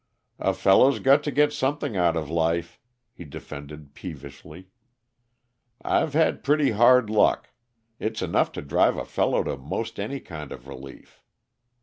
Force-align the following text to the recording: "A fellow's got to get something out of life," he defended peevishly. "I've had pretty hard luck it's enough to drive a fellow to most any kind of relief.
"A 0.39 0.55
fellow's 0.55 0.97
got 0.97 1.21
to 1.25 1.31
get 1.31 1.53
something 1.53 1.95
out 1.95 2.17
of 2.17 2.27
life," 2.27 2.79
he 3.13 3.23
defended 3.23 3.93
peevishly. 3.93 4.69
"I've 5.83 6.13
had 6.13 6.43
pretty 6.43 6.71
hard 6.71 7.07
luck 7.11 7.51
it's 7.99 8.23
enough 8.23 8.51
to 8.53 8.63
drive 8.63 8.97
a 8.97 9.05
fellow 9.05 9.43
to 9.43 9.57
most 9.57 9.99
any 9.99 10.19
kind 10.19 10.51
of 10.51 10.67
relief. 10.67 11.21